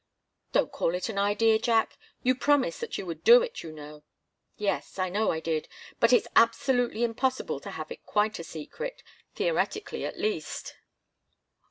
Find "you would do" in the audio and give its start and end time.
2.97-3.43